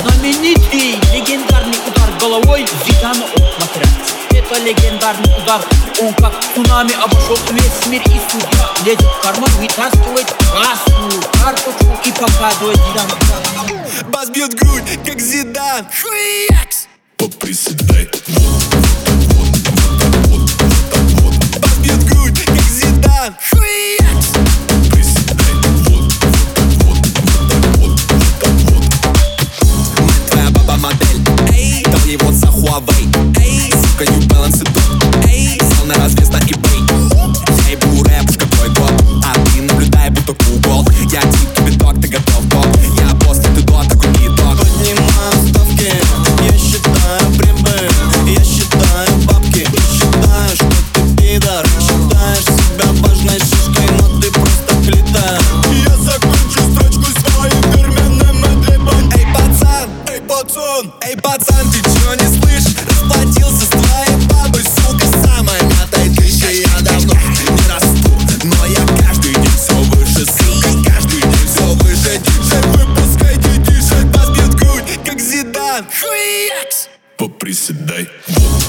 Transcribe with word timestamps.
Знаменитый 0.00 0.98
легендарный 1.12 1.78
удар 1.86 2.10
головой 2.18 2.66
Зидана 2.86 3.24
от 3.24 4.34
Это 4.34 4.58
легендарный 4.60 5.42
удар. 5.42 5.60
Он 6.00 6.14
как 6.14 6.32
цунами 6.54 6.92
обошел 7.02 7.36
весь 7.50 7.86
мир 7.86 8.00
и 8.06 8.20
судья. 8.30 8.70
Лезет 8.86 9.02
в 9.02 9.22
карман, 9.22 9.50
вытаскивает 9.58 10.26
красную 10.52 11.22
карточку 11.42 12.00
И 12.06 12.12
показывает 12.12 12.78
Зидану. 12.78 14.10
Бас 14.10 14.30
бьет 14.30 14.54
грудь, 14.54 14.98
как 15.04 15.20
Зидан. 15.20 15.86
Шуякс! 15.92 16.88
Поприседай 17.18 18.08
Эй, 33.38 33.72
сука, 33.72 34.04
New 34.04 34.26
Balance 34.28 34.62
и 34.62 34.64
топ 34.64 35.26
Эй, 35.26 35.58
сел 35.58 35.86
на 35.86 35.94
развес 35.94 36.28
на 36.30 36.38
eBay 36.38 36.79
пацан 60.70 60.92
Эй, 61.02 61.16
пацан, 61.16 61.70
ты 61.72 61.80
чё 61.82 62.14
не 62.14 62.40
слышишь? 62.40 62.76
Расплатился 62.88 63.64
с 63.64 63.68
твоей 63.68 64.26
бабой, 64.26 64.62
сука 64.62 65.06
Самая. 65.24 65.62
Мятая 65.62 66.14
тысяча, 66.14 66.50
я 66.50 66.80
давно 66.80 67.14
не 67.14 67.68
расту 67.68 68.10
Но 68.44 68.66
я 68.66 68.86
каждый 69.04 69.34
день 69.34 69.56
все 69.56 69.74
выше, 69.74 70.26
сука 70.26 70.90
Каждый 70.90 71.20
день 71.20 71.46
все 71.46 71.64
выше, 71.74 72.18
диджей 72.18 72.62
Выпускайте 72.72 73.56
диджей, 73.58 74.04
бас 74.04 74.30
бьет 74.30 74.54
грудь, 74.54 75.00
как 75.04 75.20
Зидан. 75.20 75.86
Шуякс! 75.92 76.88
Поприседай. 77.16 78.08
вот, 78.28 78.59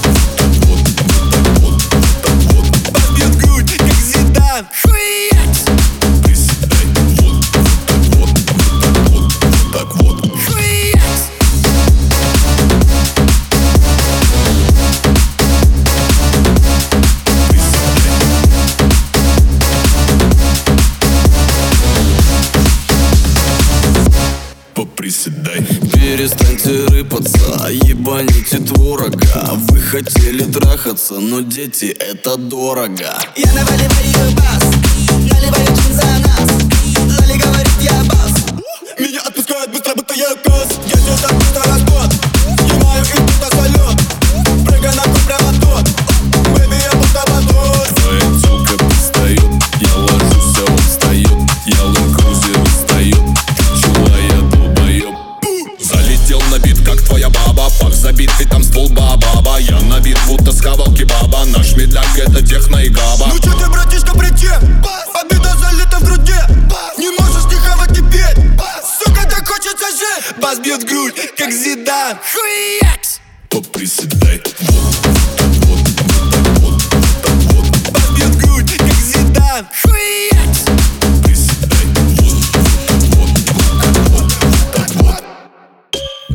Поприседай. 24.82 25.64
Перестаньте 25.94 26.84
рыпаться, 26.86 27.68
ебаните 27.70 28.58
творога 28.58 29.50
Вы 29.68 29.78
хотели 29.78 30.42
трахаться, 30.42 31.20
но 31.20 31.40
дети 31.40 31.96
это 32.00 32.36
дорого. 32.36 33.16
Я 33.36 33.52
наливаю 33.52 34.36
бас, 34.36 34.64
наливаю 35.30 35.66
чин 35.66 35.94
за 35.94 36.18
нас 36.26 36.71
грудь, 71.02 71.32
как 71.36 71.50
Зидан 71.50 72.18
Шуякс! 72.24 73.20
Поприседай 73.48 74.40
Вот, 74.60 74.94
вот, 75.66 75.88
вот, 76.06 76.42
вот, 76.60 76.82
вот, 77.42 77.66
вот 77.66 77.92
Бас 77.92 78.10
бьет 78.16 78.36
грудь, 78.36 78.76
как 78.76 78.92
Зидан 78.92 79.66
Шуякс! 79.72 80.60
Приседай 81.24 81.86
Вот, 82.20 82.44
вот, 83.16 83.30
вот, 84.08 84.32
вот, 84.42 84.74
так 84.74 84.90
вот 84.96 85.24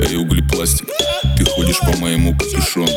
Эй, 0.01 0.17
углепластик 0.17 0.87
Ты 1.37 1.45
ходишь 1.45 1.79
по 1.79 1.97
моему 1.97 2.37
капюшону 2.37 2.91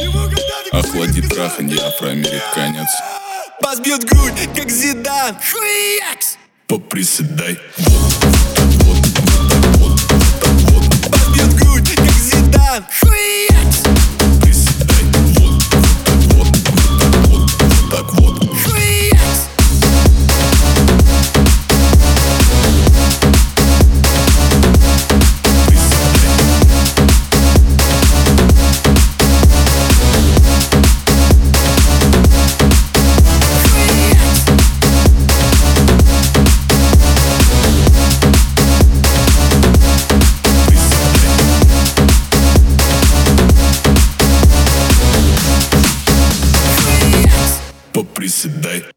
Охлади 0.72 1.22
траханье 1.22 1.80
афроамериканец 1.80 2.88
Бас 3.62 3.80
бьет 3.80 4.04
грудь, 4.04 4.48
как 4.56 4.70
Зидан 4.70 5.36
Шуякс! 5.40 6.36
Поприседай 6.66 7.58
Вот, 7.78 8.29
today 48.40 48.90